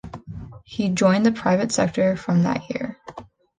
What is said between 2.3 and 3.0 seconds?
that year.